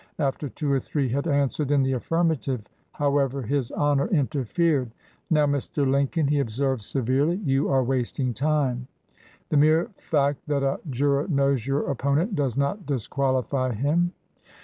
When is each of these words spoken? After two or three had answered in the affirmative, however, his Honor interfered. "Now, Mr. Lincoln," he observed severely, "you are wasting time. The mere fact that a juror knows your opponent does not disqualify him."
After 0.17 0.49
two 0.49 0.71
or 0.71 0.79
three 0.79 1.09
had 1.09 1.27
answered 1.27 1.69
in 1.69 1.83
the 1.83 1.93
affirmative, 1.93 2.67
however, 2.93 3.43
his 3.43 3.69
Honor 3.69 4.07
interfered. 4.07 4.89
"Now, 5.29 5.45
Mr. 5.45 5.87
Lincoln," 5.87 6.25
he 6.27 6.39
observed 6.39 6.81
severely, 6.81 7.35
"you 7.45 7.69
are 7.69 7.83
wasting 7.83 8.33
time. 8.33 8.87
The 9.49 9.57
mere 9.57 9.91
fact 9.97 10.47
that 10.47 10.63
a 10.63 10.79
juror 10.89 11.27
knows 11.27 11.67
your 11.67 11.83
opponent 11.87 12.33
does 12.35 12.57
not 12.57 12.87
disqualify 12.87 13.73
him." 13.73 14.13